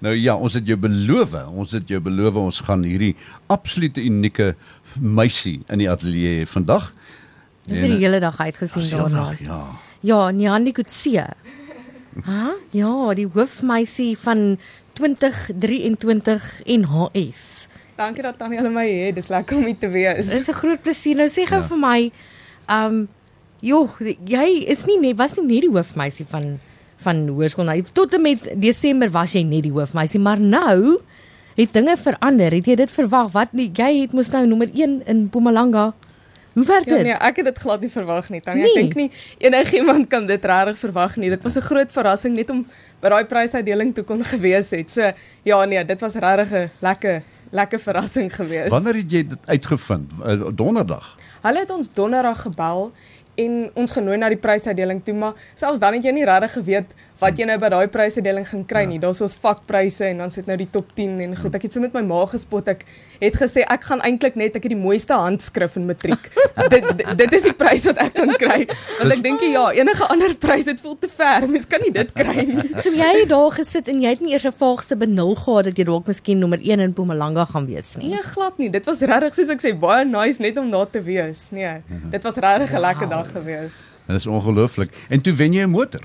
[0.00, 3.16] Nou ja, ons het jou beloof, ons het jou beloof ons gaan hierdie
[3.50, 4.52] absolute unieke
[5.00, 6.92] meisie in die ateljee vandag.
[7.66, 9.32] Dis die hele dag uitgesien daarna.
[9.42, 9.58] Ja.
[10.06, 11.26] Ja, Nyandi Kutse.
[12.24, 12.52] Ha?
[12.70, 14.58] Ja, die hoofmeisie van
[14.98, 17.66] 2023 NHS.
[17.98, 19.16] Dankie dat Tannie hulle my het.
[19.18, 20.26] Dis lekker om hier te wees.
[20.30, 21.16] Dis 'n groot plesier.
[21.16, 21.66] Nou sê gou Ja.
[21.66, 22.10] vir my,
[22.70, 23.08] um
[23.60, 23.90] joh,
[24.24, 26.60] jy is nie net was nie net die hoofmeisie van
[27.04, 27.82] van hoërskool nou.
[27.92, 30.98] Tot en met Desember was jy net die hoofmeisie, maar nou
[31.58, 32.52] het dinge verander.
[32.54, 33.32] Het jy dit verwag?
[33.32, 35.94] Wat nie, jy het mos nou nommer 1 in Mpumalanga.
[36.54, 37.02] Hoe werk Ja dit?
[37.06, 38.40] nee, ek het dit glad nie verwag nie.
[38.40, 38.72] Tannie, Nee.
[38.72, 41.28] ek dink nie enigiemand kan dit regtig verwag nie.
[41.30, 42.66] Dit was 'n groot verrassing net om
[43.00, 44.90] by daai prysuitdeling toe kon gewees het.
[44.90, 45.12] So
[45.44, 48.68] ja nee, dit was regtig 'n lekker lekker verrassing gewees.
[48.70, 50.10] Wanneer het jy dit uitgevind?
[50.26, 51.16] Uh, Donderdag.
[51.42, 52.92] Hulle het ons donderdag gebel
[53.38, 56.96] en ons genooi na die prysuitdeling toe, maar selfs dan het jy nie regtig geweet
[57.18, 59.00] wat jy nou by daai prysuitdeling gaan kry nie.
[59.02, 61.54] Daar's ons vakpryse en dan sit nou die top 10 en goed.
[61.58, 62.68] Ek het so met my ma gespot.
[62.70, 62.84] Ek
[63.18, 66.28] het gesê ek gaan eintlik net ek het die mooiste handskrif in matriek.
[66.74, 68.58] dit, dit dit is die prys wat ek kan kry.
[69.00, 71.48] Want ek dink ja, enige ander prys dit voel te ver.
[71.50, 72.66] Mens kan nie dit kry nie.
[72.84, 75.78] So jy het daar gesit en jy het nie eers 'n vaagse benul gehad dat
[75.78, 78.12] jy dalk miskien nommer 1 in Mpumalanga gaan wees nie.
[78.14, 78.70] Nee, glad nie.
[78.70, 81.48] Dit was regtig soos ek sê baie nice net om daar te wees.
[81.50, 81.82] Nee,
[82.14, 83.74] dit was regtig 'n lekker dag gewees.
[84.06, 84.94] Dit is ongelooflik.
[85.10, 86.00] En toe wen jy 'n motor.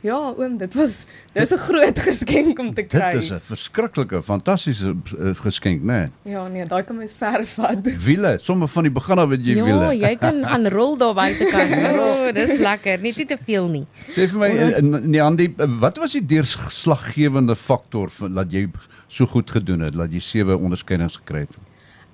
[0.00, 3.10] Ja, oom, dit was dis 'n groot geskenk om te kry.
[3.12, 6.10] Dit is 'n verskriklike, fantastiese uh, geskenk, né?
[6.22, 6.32] Nee.
[6.34, 7.78] Ja, nee, daai kan mens ver vat.
[8.06, 9.96] Wiele, sommer van die begin af het jy ja, wiele.
[9.98, 11.72] jy kan gaan rol daar buite kan.
[11.98, 13.00] O, oh, dis lekker.
[13.02, 13.86] Net nie te veel nie.
[14.14, 18.68] Sê vir my, eh, Neandi, wat was die deurslaggewende faktor vir dat jy
[19.08, 21.58] so goed gedoen het, dat jy sewe onderskeidings gekry het?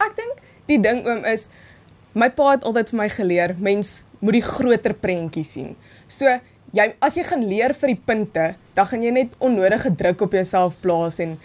[0.00, 1.48] Ek dink die ding oom is
[2.14, 5.76] my pa het altyd vir my geleer, mens moet die groter prentjie sien.
[6.08, 6.40] So
[6.74, 10.34] jy as jy gaan leer vir die punte, dan gaan jy net onnodige druk op
[10.34, 11.36] jouself plaas en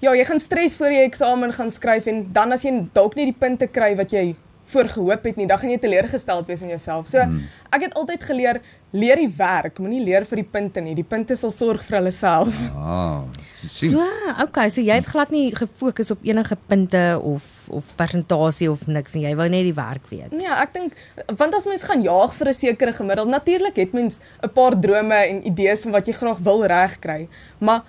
[0.00, 3.30] ja, jy gaan stres voor jy eksamen gaan skryf en dan as jy dalk nie
[3.30, 4.34] die punte kry wat jy
[4.66, 7.06] voorgehoop het nie, dan gaan jy teleurgesteld wees in jouself.
[7.10, 7.44] So hmm.
[7.74, 8.60] ek het altyd geleer
[8.96, 10.94] leer die werk, moenie leer vir die punte nie.
[10.96, 12.56] Die punte sal sorg vir hulle self.
[12.74, 13.22] Ah,
[13.68, 13.90] sien.
[13.90, 14.06] So,
[14.42, 19.16] okay, so jy het glad nie gefokus op enige punte of of persentasie of niks
[19.16, 19.24] nie.
[19.24, 20.30] Jy wou net die werk weet.
[20.32, 20.92] Nee, ek dink
[21.40, 25.14] want as mens gaan jaag vir 'n sekere gemiddeld, natuurlik het mens 'n paar drome
[25.14, 27.28] en idees van wat jy graag wil regkry,
[27.58, 27.82] maar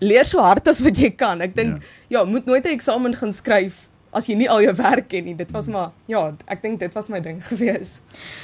[0.00, 1.40] leer so hard as wat jy kan.
[1.40, 4.74] Ek dink ja, ja moet nooit 'n eksamen gaan skryf as jy nie al jou
[4.78, 5.34] werk ken nie.
[5.38, 7.98] Dit was maar ja, ek dink dit was my ding gewees.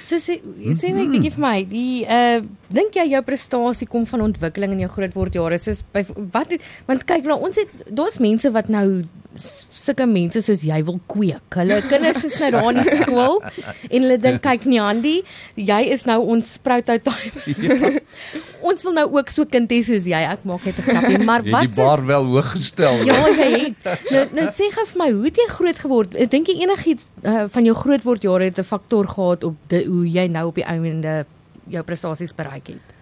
[0.09, 0.39] So sê
[0.79, 2.41] sê my bietjie vir my, die uh
[2.73, 5.61] dink jy jou prestasie kom van ontwikkeling in jou grootword jare?
[5.61, 8.87] Soos by wat het, want kyk nou ons het daar's mense wat nou
[9.37, 11.57] sulke mense soos jy wil kweek.
[11.61, 15.19] Hulle kinders is nou daar in die skool en hulle dink kyk Niandi,
[15.57, 18.01] jy is nou ons sprout out time.
[18.69, 20.23] ons wil nou ook so kind hê soos jy.
[20.33, 23.05] Ek maak net 'n grapie, maar Jy wat het die bar wel hoog gestel.
[23.09, 23.89] Ja, jy het.
[24.11, 26.17] Nou nou sê gou vir my, hoe het jy groot geword?
[26.17, 29.85] Ek dink jy enigiets uh, van jou grootword jare het 'n faktor gehad op die,
[29.85, 31.25] hoe jy nou op die einde
[31.69, 32.97] jou prestasies bereik het.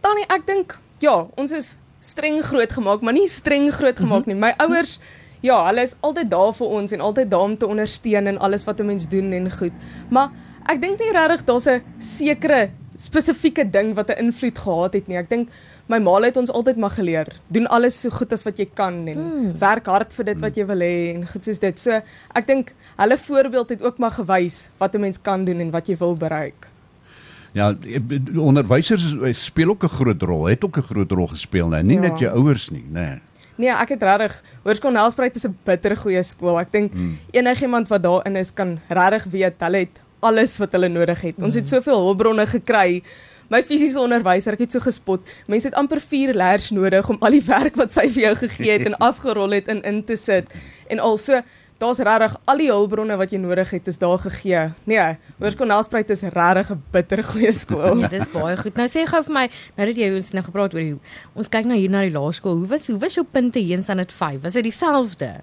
[0.00, 4.36] Tannie, ek dink ja, ons is streng groot gemaak, maar nie streng groot gemaak nie.
[4.36, 4.98] My ouers
[5.40, 8.64] Ja, hulle is altyd daar vir ons en altyd daar om te ondersteun in alles
[8.64, 9.72] wat 'n mens doen en goed.
[10.08, 10.28] Maar
[10.66, 15.16] ek dink nie regtig daar's 'n sekere spesifieke ding wat 'n invloed gehad het nie.
[15.16, 15.48] Ek dink
[15.86, 19.06] my ma het ons altyd maar geleer, doen alles so goed as wat jy kan
[19.08, 19.58] en hmm.
[19.58, 21.78] werk hard vir dit wat jy wil hê en goed soos dit.
[21.78, 21.90] So
[22.34, 25.86] ek dink hulle voorbeeld het ook maar gewys wat 'n mens kan doen en wat
[25.86, 26.68] jy wil bereik.
[27.52, 27.74] Ja,
[28.36, 30.44] onderwysers speel ook 'n groot rol.
[30.46, 32.00] Het ook 'n groot rol gespeel, nee, nie Ja.
[32.00, 32.92] net jou ouers nie, nê.
[32.92, 33.20] Nee.
[33.60, 36.58] Nee, ek het regtig Hoërskool Nelspruit is 'n bitter goeie skool.
[36.60, 37.18] Ek dink Hmm.
[37.32, 41.36] enigiemand wat daarin is kan regtig weet hulle het alles wat hulle nodig het.
[41.42, 43.02] Ons het soveel hulpbronne gekry.
[43.50, 45.20] My fisiese onderwyser, ek het so gespot.
[45.48, 48.70] Mense het amper 4 leers nodig om al die werk wat sy vir jou gegee
[48.78, 50.46] het en afgerol het in in te sit.
[50.88, 51.40] En also
[51.80, 54.66] Daar's regtig al die hulpbronne wat jy nodig het is daar gegee.
[54.84, 58.02] Nee, Hoërskool Nelspruit is regtig 'n bitter goeie skool.
[58.02, 58.76] Ja, dis baie goed.
[58.76, 59.46] Nou sê gou vir my,
[59.76, 60.98] nou dat jy ons nou gepraat oor die
[61.34, 62.58] ons kyk nou hier na die laerskool.
[62.60, 64.42] Hoe was hoe was jou punte hier in Standard 5?
[64.42, 65.40] Was dit dieselfde?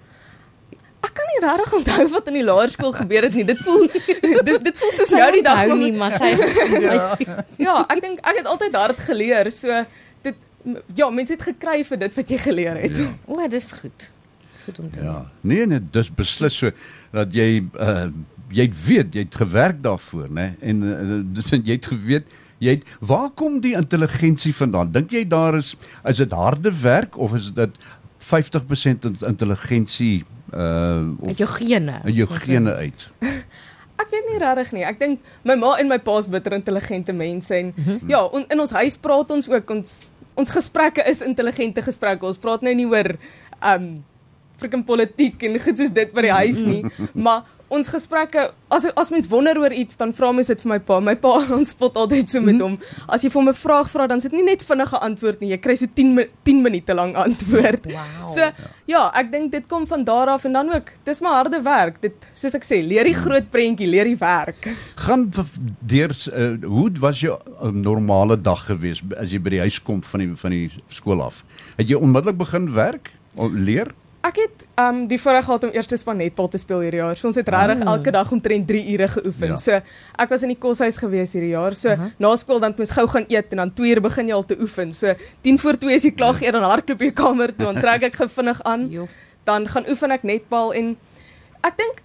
[1.02, 3.44] Ek kan nie regtig onthou wat in die laerskool gebeur het nie.
[3.44, 3.86] Dit voel
[4.48, 6.30] dit dit voel soos nou die dag maar nie, maar sy
[6.88, 7.16] Ja.
[7.56, 9.50] Ja, ek dink ek het altyd hard geleer.
[9.50, 9.84] So
[10.22, 10.34] dit
[10.94, 12.96] ja, mense het gekry vir dit wat jy geleer het.
[12.96, 13.10] Ja.
[13.26, 14.10] O, dis goed.
[14.68, 15.20] Goed om te Ja.
[15.40, 16.74] Nee, nee, dis beslis so
[17.16, 18.10] dat jy uh
[18.48, 20.54] jy weet, jy het gewerk daarvoor, nê?
[20.64, 24.90] En uh, dis jy het geweet Jy het, waar kom die intelligensie vandaan?
[24.94, 25.76] Dink jy daar is
[26.08, 27.78] is dit harde werk of is dit
[28.18, 30.24] 50% in- intelligensie
[30.54, 32.00] uh of uit jou gene.
[32.04, 33.08] in jou gene uit?
[34.02, 34.84] Ek weet nie regtig nie.
[34.86, 38.08] Ek dink my ma en my pa is bitter intelligente mense en mm -hmm.
[38.08, 40.00] ja, on, in ons huis praat ons ook ons
[40.34, 42.26] ons gesprekke is intelligente gesprekke.
[42.26, 43.16] Ons praat nou nie oor
[43.74, 44.04] um
[44.58, 46.82] freaking politiek en goed soos dit by die huis nie,
[47.26, 50.78] maar ons gesprekke as as mens wonder oor iets dan vra mens dit vir my
[50.80, 50.96] pa.
[51.04, 52.78] My pa ons spot altyd so met hom.
[53.06, 55.50] As jy vir hom 'n vraag vra dan sit nie net vinnige antwoord nie.
[55.52, 57.84] Jy kry so 10 mi- 10 minute lank antwoord.
[57.92, 58.24] Wow.
[58.34, 58.48] So
[58.88, 62.00] ja, ek dink dit kom van daar af en dan ook dis maar harde werk.
[62.00, 64.68] Dit soos ek sê, leer die groot prentjie, leer die werk.
[64.96, 65.44] Gaan v-
[65.80, 70.00] deur uh, hoe was jou uh, normale dag gewees as jy by die huis kom
[70.02, 71.44] van die van die skool af?
[71.76, 73.12] Het jy onmiddellik begin werk?
[73.36, 73.92] Leer?
[74.28, 77.16] Ek het um die voorreg gehad om eers span netbal te speel hierdie jaar.
[77.16, 77.94] So ons het regtig Oh.
[77.94, 79.48] elke dag omtrent 3 ure geoefen.
[79.48, 79.56] Ja.
[79.56, 79.72] So
[80.18, 81.74] ek was in die koshuis gewees hierdie jaar.
[81.74, 82.10] So Aha.
[82.18, 84.56] na skool dan mens gou gaan eet en dan 2 uur begin jy al te
[84.60, 84.92] oefen.
[84.94, 88.02] So 10 voor 2 is jy klaar geëet dan hardloop jy kamer toe, dan trek
[88.02, 88.90] ek gou vinnig aan.
[88.90, 89.08] Jo.
[89.44, 90.96] Dan gaan oefen ek netbal en
[91.64, 92.02] ek dink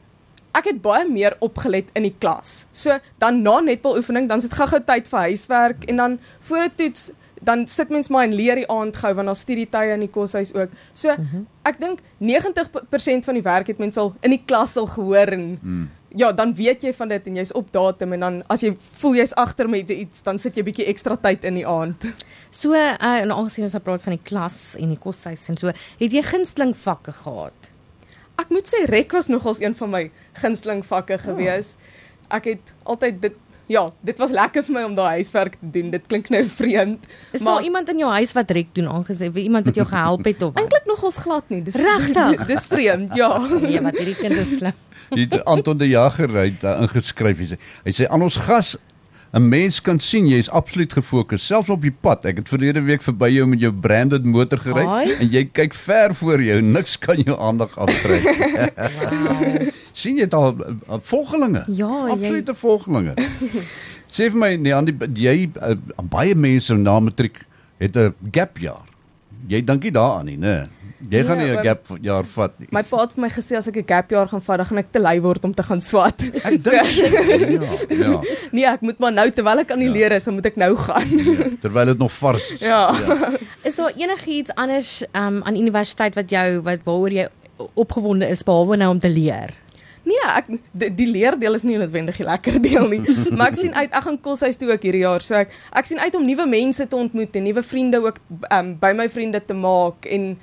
[0.53, 2.65] ek het baie meer opgelet in die klas.
[2.71, 6.71] So dan na netbal oefening, dan sit gou-gou tyd vir huiswerk en dan voor 'n
[6.77, 7.11] toets
[7.43, 10.53] dan sit mens maar en leer die aand gou want daar studietye in die koshuis
[10.53, 10.69] ook.
[10.93, 11.47] So mm -hmm.
[11.63, 15.59] ek dink 90% van die werk het mens al in die klas al gehoor en
[15.61, 15.89] Mm.
[16.15, 19.15] ja, dan weet jy van dit en jy's op datum en dan as jy voel
[19.15, 22.05] jy's agter met iets, dan sit jy bietjie ekstra tyd in die aand.
[22.49, 25.67] So uh, en aangesien ons nou praat van die klas en die koshuis en so,
[25.99, 27.69] het jy gunsteling vakke gehad?
[28.41, 30.11] Ek moet sê rek was nogals een van my
[30.41, 31.75] gunsteling vakke gewees.
[32.33, 33.35] Ek het altyd dit
[33.67, 35.89] ja, dit was lekker vir my om daai huiswerk te doen.
[35.91, 39.31] Dit klink nou vreemd, Is maar daar iemand in jou huis wat rek doen aangesê,
[39.31, 40.63] wie iemand wat jou gehelp het of wat?
[40.63, 41.61] eintlik nogals glad nie.
[41.63, 42.45] Dis Regtig?
[42.53, 43.37] dis vreemd, ja.
[43.47, 44.73] Nee, wat hierdie kind is slim.
[45.13, 47.37] Het Anton de Jager uit daar ingeskryf.
[47.37, 48.75] Hy sê hy sê aan ons gas
[49.33, 52.25] 'n mens kan sien jy is absoluut gefokus selfs op die pad.
[52.25, 54.85] Ek het verlede week verby jou met jou branded motor gery
[55.17, 56.61] en jy kyk ver voor jou.
[56.61, 58.23] Niks kan jou aandag aftrek.
[59.13, 59.69] Wow.
[59.93, 61.63] Sien jy dit al uh, volgelinge?
[61.67, 63.13] Ja, jy- absolute volgelinge.
[64.13, 65.75] Sê vir my nee, aan die jy uh,
[66.09, 67.45] baie mense na matriek
[67.79, 68.83] het 'n gap jaar.
[69.47, 70.67] Jy dink nie daaraan nie, né?
[71.03, 72.67] Jy Nee, gaan nie 'n gap jaar vat nie.
[72.71, 74.77] My pa het vir my gesê as ek 'n gap jaar gaan vat, dan gaan
[74.77, 76.21] ek te lui word om te gaan swat.
[76.45, 78.21] Ek dink ja, ja.
[78.55, 79.93] Nee, ek moet maar nou terwyl ek aan die Ja.
[79.93, 81.09] leer is, dan moet ek nou gaan.
[81.61, 82.59] Terwyl dit nog vars is.
[82.59, 82.95] Ja.
[83.63, 87.27] Is daar enigiets anders um, aan universiteit wat jou wat waaroor jy
[87.75, 89.49] opgewonde is behalwe nou om te leer?
[90.03, 92.99] Nee, ek die, die leerdeel is nie noodwendig die lekker deel nie,
[93.37, 95.23] maar ek sien uit ek gaan koshuis toe ook hierdie jaar.
[95.23, 98.19] So ek ek sien uit om nuwe mense te ontmoet en nuwe vriende ook
[98.49, 100.33] um, by my vriende te maak en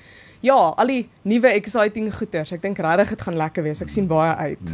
[0.40, 2.54] ja, al die nuwe exciting goeters.
[2.56, 3.82] Ek dink regtig dit gaan lekker wees.
[3.84, 4.72] Ek sien baie uit.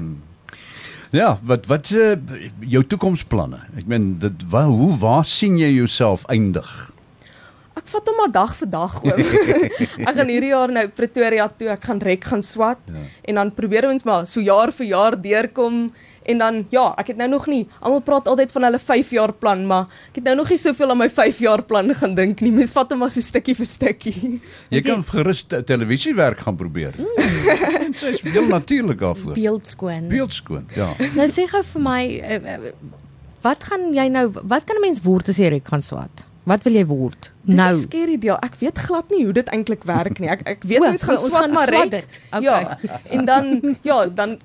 [1.14, 2.14] Ja, wat wat uh,
[2.66, 3.64] jou toekomsplanne?
[3.78, 6.70] Ek meen dit wa, hoe waar sien jy jouself eindig?
[7.86, 9.20] Ek vat hom maar dag vir dag oom.
[10.10, 13.04] ek gaan hierdie jaar nou Pretoria toe, ek gaan rek gaan swat Ja.
[13.30, 15.92] en dan probeer ons maar so jaar vir jaar deurkom
[16.26, 19.30] en dan ja, ek het nou nog nie almal praat altyd van hulle 5 jaar
[19.32, 22.42] plan, maar ek het nou nog nie soveel aan my 5 jaar plan gaan dink
[22.42, 22.50] nie.
[22.50, 24.40] Mens vat hom maar so stukkie vir stukkie.
[24.74, 26.98] Jy kan gerus te- televisiewerk gaan probeer.
[26.98, 27.14] Mm.
[27.94, 29.38] Dit is heel natuurlik daarvoor.
[29.38, 30.08] Beeldskoon.
[30.10, 30.66] Beeldskoon.
[30.74, 30.90] Ja.
[31.14, 32.74] Nou sê gou vir my uh, uh,
[33.46, 36.25] wat gaan jy nou wat kan 'n mens word as jy rek gaan swat?
[36.46, 37.32] Wat wil jy word?
[37.42, 37.72] Dis nou.
[37.74, 38.36] 'n scary deel.
[38.38, 40.28] Ek weet glad nie hoe dit eintlik werk nie.
[40.30, 42.20] Ek ek weet O, mens gaan ons gaan maar dit.
[42.30, 42.42] Okay.
[42.42, 42.78] Ja.
[43.10, 44.38] En dan ja, dan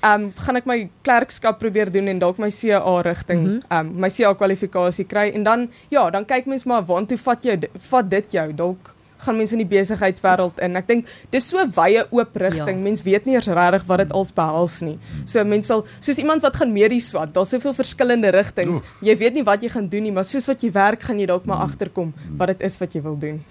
[0.00, 3.60] ehm um, gaan ek my klerkskap probeer doen en dalk my CA rigting Mhm.
[3.68, 7.18] ehm mm um, my CA kwalifikasie kry en dan ja, dan kyk mens maar waantoe
[7.18, 10.76] vat jy di- vat dit jou dalk gaan mense in die besigheidswêreld in.
[10.76, 12.76] Ek dink dis so wye oop rigting.
[12.76, 12.82] Ja.
[12.82, 12.86] Ja.
[12.88, 14.98] Mens weet nie eers regtig wat dit als behels nie.
[15.24, 18.82] So mense sal soos iemand wat gaan medies swat, daar's soveel verskillende rigtings.
[19.00, 21.26] Jy weet nie wat jy gaan doen nie, maar soos wat jy werk, gaan jy
[21.26, 23.42] dalk maar agterkom wat dit is wat jy wil doen.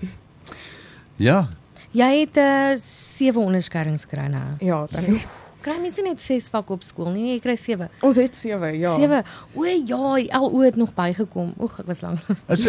[1.18, 1.48] Ja.
[1.96, 4.60] Jy het 'n uh, sewe onderskeidings gekry nou.
[4.60, 5.20] Ja, dan
[5.66, 7.32] Kry mense net 6 vakke op skool nie?
[7.32, 7.88] Jy kry 7.
[8.06, 8.92] ons het 7, ja.
[9.02, 9.24] 7.
[9.58, 11.56] O ja, LO het nog bygekom.
[11.58, 12.22] Oeg, ek was lank.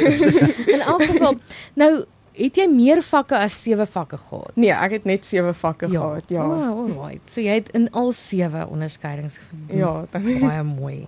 [0.75, 1.37] In elk geval,
[1.75, 1.91] nou
[2.37, 4.53] het jy meer vakke as 7 vakke gehad.
[4.57, 6.01] Nee, ek het net 7 vakke ja.
[6.01, 6.45] gehad, ja.
[6.47, 7.25] Oh, alright.
[7.31, 9.79] So jy het in al 7 onderskeidings gedoen.
[9.79, 11.07] Ja, dan Baie mooi.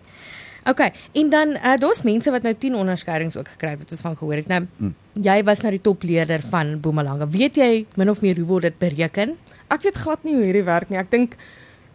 [0.68, 0.80] OK,
[1.16, 4.16] en dan uh, daar's mense wat nou 10 onderskeidings ook gekry het wat ons van
[4.16, 4.46] gehoor het.
[4.48, 4.94] Nou, Mm.
[5.22, 7.28] jy was nou die topleerder van Mpumalanga.
[7.28, 9.36] Weet jy min of meer hoe word dit bereken?
[9.68, 10.98] ek weet glad nie hoe hierdie werk nie.
[10.98, 11.34] Ek dink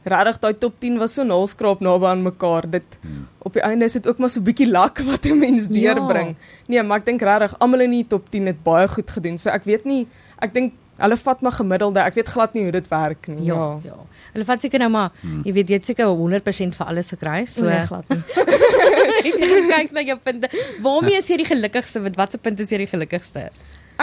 [0.03, 2.69] regtig daai top 10 was so naalskraap naby aan mekaar.
[2.69, 3.27] Dit Hmm.
[3.43, 5.93] op die einde is dit ook maar so bietjie lak wat 'n mens Ja.
[5.93, 6.35] deurbring.
[6.67, 9.37] Nee, maar ek dink regtig almal in die top 10 het baie goed gedoen.
[9.37, 10.07] So ek weet nie,
[10.39, 11.99] ek dink hulle vat maar gemiddelde.
[11.99, 13.45] Ek weet glad nie hoe dit werk nie.
[13.45, 13.79] Ja, Ja.
[13.83, 13.95] ja.
[14.33, 15.11] Hulle vat seker nou maar,
[15.43, 17.45] jy weet jy het seker 100% vir alles gekry.
[17.45, 18.17] So nee, glad nie.
[18.17, 20.49] het jy kyk na jou punte.
[20.81, 21.99] Waarmee is jy die gelukkigste?
[21.99, 23.49] Met watter punt is jy die gelukkigste?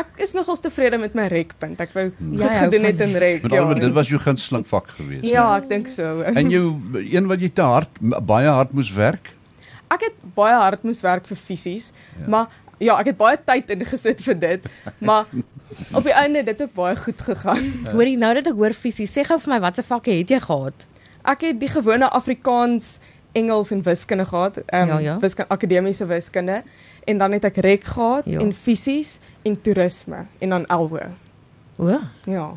[0.01, 1.81] Ek is nogals tevrede met my rekpunt.
[1.83, 2.31] Ek wou Hmm.
[2.33, 3.43] goed Jy hou gedoen het in rek.
[3.43, 3.59] met Ja.
[3.61, 5.25] almal dit was jou gunsteling vak geweest.
[5.25, 6.21] Ja, ek dink so.
[6.23, 7.89] En jou een wat jy te hard
[8.27, 9.33] baie hard moes werk.
[9.91, 12.21] Ek het baie hard moes werk vir fisies, Ja.
[12.23, 12.29] ja.
[12.29, 12.47] maar
[12.79, 14.67] ja, ek het baie tyd ingesit vir dit,
[15.01, 15.27] maar
[15.95, 17.73] op die einde het dit ook baie goed gegaan.
[17.93, 20.87] Hoorie, nou dat ek hoor visie, sê gou vir my watse vakke het jy gehad?
[21.25, 22.99] Ek het die gewone Afrikaans,
[23.33, 25.19] Engels en wiskunde gehad, ehm Ja, um, ja.
[25.19, 26.63] wiskunde akademiese wiskunde
[27.05, 28.41] en dan het ek rek gehad Ja.
[28.41, 30.99] en fisies en toerisme en dan LO.
[31.77, 31.89] O,
[32.25, 32.53] Ja.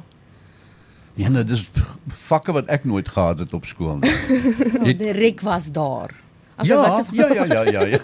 [1.15, 1.69] Ja, nou dis
[2.07, 4.11] vakke wat ek nooit gehad het op skool nie.
[4.81, 6.09] oh, die rek was daar.
[6.63, 7.99] Okay, ja, watse ja, ja, ja, ja, ja.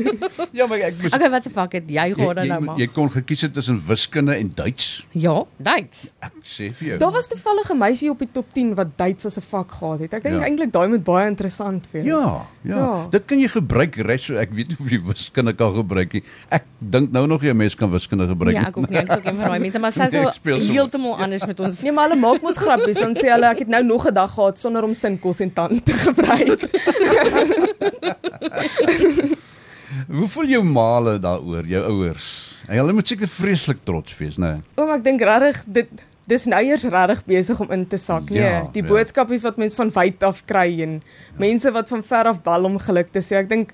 [0.58, 2.78] ja, maar ek moes Okay, watse vak het jy gehad nou maar?
[2.78, 5.06] jy kon gekies het tussen wiskunde en Duits.
[5.12, 6.12] Ja, Duits.
[6.20, 6.98] Ek sê vir jou.
[6.98, 10.00] Daar was toevallig 'n meisie op die top 10 wat Duits as 'n vak gehad
[10.00, 10.14] het.
[10.14, 10.40] Ek dink Ja.
[10.40, 10.46] ja.
[10.46, 12.04] eintlik daai moet baie interessant wees.
[12.04, 13.06] Ja, ja, Ja.
[13.10, 16.22] Dit kan jy gebruik res so ek weet nie of jy wiskunde kan gebruik nie.
[16.50, 18.54] Ek dink nou nog jy mens kan wiskunde gebruik.
[18.54, 20.24] Ja, ek ook nie, ek sou geen van daai mense, maar sy Nee,
[20.64, 20.72] so.
[20.72, 21.80] heeltemal anders met ons.
[21.86, 24.32] Nee, maar hulle maak mos grappies dan sê hulle ek het nou nog 'n dag
[24.34, 26.60] gehad sonder om sin kos en tand te gebruik.
[30.10, 32.26] Hoe voel jou maale daaroor, jou ouers?
[32.66, 34.56] En hulle moet seker vreeslik trots wees, né?
[34.74, 38.30] Oom, ek dink regtig dit dis nou eers regtig besig om in te sak.
[38.34, 38.88] Nee, Ja, die ja.
[38.88, 40.96] boodskapies wat mense van wyd af kry en
[41.38, 43.38] mense wat van ver af bel om geluk te sê.
[43.38, 43.70] Ek dink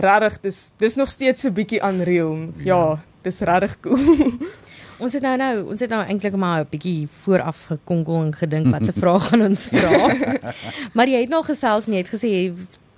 [0.00, 2.48] regtig dis dis nog steeds so bietjie unreal.
[2.64, 4.32] Ja, dis regtig cool.
[5.00, 8.66] Ons het nou nou, ons het nou eintlik maar 'n bietjie vooraf gekonkel en gedink
[8.68, 10.12] wat se vrae gaan ons vra.
[10.96, 12.52] maar jy het nog gesels en jy het gesê jy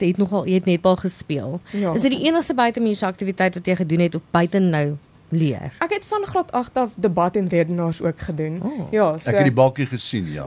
[0.09, 1.61] het nogal jy het netbal gespeel.
[1.71, 1.94] Ja.
[1.94, 4.97] Is dit die enigste buitemuurse aktiwiteit wat jy gedoen het op buite nou
[5.33, 5.73] leer?
[5.85, 8.61] Ek het van graad 8 af debat en redenaars ook gedoen.
[8.62, 8.93] Oh.
[8.93, 10.45] Ja, so Ek het die balkie gesien, ja.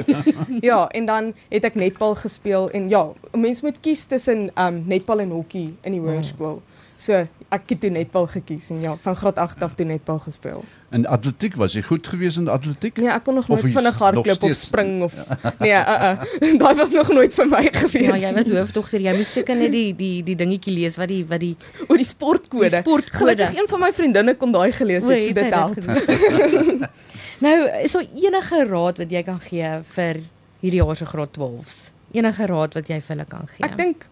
[0.70, 4.82] Ja, en dan het ek netbal gespeel en ja, 'n mens moet kies tussen um
[4.86, 6.62] netbal en hokkie in die hoërskool.
[6.98, 7.14] So
[7.54, 10.64] ek het toe netbal gekies en ja, van graad 8 af toe netbal gespeel.
[10.90, 12.96] In atletiek was jy goed geweest in atletiek?
[12.98, 15.14] Nee, ek kon nog nooit vinnig nog hardloop of spring of
[15.62, 16.26] nee, uh uh.
[16.60, 18.08] Daai was nog nooit vir my gewees.
[18.08, 19.04] Ja, jy was hoofdogter.
[19.04, 21.54] Jy moes seker net die die die dingetjie lees wat die wat die
[21.86, 22.72] oor die sportkode.
[22.72, 23.22] Die sportkode.
[23.22, 25.78] Gelukkig een van my vriendinne kon daai gelees het, so dit help.
[27.44, 30.22] nou, is daar enige raad wat jy kan gee vir
[30.62, 31.80] hierdie jaar se graad 12s?
[32.16, 33.64] Enige raad wat jy vir hulle kan gee?
[33.66, 34.08] Ek dink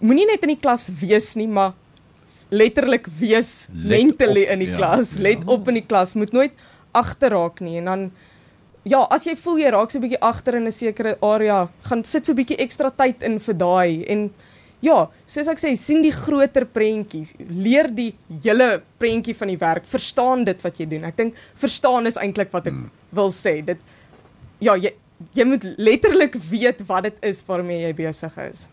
[0.00, 1.74] moenie net in die klas wees nie, maar
[2.54, 4.78] letterlik wees Let mentally op, in die ja.
[4.78, 5.16] klas.
[5.18, 8.02] Let op in die klas, moet nooit agterraak nie en dan
[8.86, 12.04] ja, as jy voel jy raak so 'n bietjie agter in 'n sekere area, gaan
[12.04, 14.30] sit so 'n bietjie ekstra tyd in vir daai en
[14.84, 18.10] ja, soos ek sê, sien die groter prentjies, leer die
[18.44, 21.06] hele prentjie van die werk, verstaan dit wat jy doen.
[21.08, 22.90] Ek dink verstaan is eintlik wat ek Hmm.
[23.14, 23.58] wil sê.
[23.64, 23.78] Dit
[24.60, 24.92] ja, jy
[25.34, 28.66] jy moet letterlik weet wat dit is waarmee jy besig is.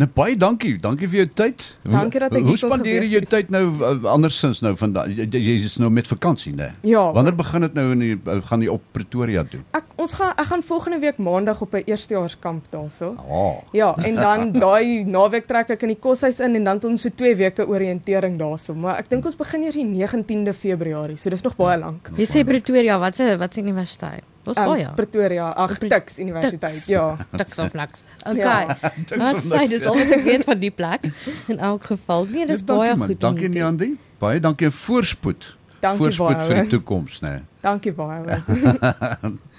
[0.00, 0.78] Nou baie dankie.
[0.80, 1.64] Dankie vir jou tyd.
[1.84, 5.10] Dankie dat ek Hoe hier kon spandeer jy jou tyd nou uh, andersins nou vandag?
[5.12, 6.70] Jy, jy is nou met vakansie, né?
[6.88, 7.02] Ja.
[7.12, 9.60] Wanneer begin dit nou in die, uh, gaan jy op Pretoria toe?
[9.76, 13.12] Ek ons gaan ek gaan volgende week maandag op 'n eerstejaarskamp daarso.
[13.20, 13.60] Ah.
[13.76, 17.04] Ja, en dan daai naweek trek ek in die koshuis in en dan het ons
[17.04, 21.28] so 2 weke oriëntering daarso, maar ek dink ons begin eers die 19de Februarie, so
[21.28, 22.08] dis nog baie lank.
[22.16, 24.24] Jy sê Pretoria, wat se wat se universiteit?
[24.44, 24.88] Ons Um, baie.
[24.98, 26.60] Pretoria, ag Tuks Universiteit.
[26.82, 26.86] Tuks.
[26.90, 27.16] Ja.
[27.36, 28.02] Tiks of niks.
[28.26, 28.36] Okay.
[28.38, 28.76] Ja.
[29.16, 31.06] Nou sê dis al wat ek weet van die plek.
[31.50, 33.08] In elk geval, nee, dis Ja, dankie, baie man.
[33.08, 33.20] goed.
[33.20, 33.88] Dankie Niandi.
[34.18, 35.56] Baie dankie voorspoed.
[35.82, 37.42] Dankie voorspoed baie, vir die toekoms, né?
[37.62, 38.42] Dankie baie.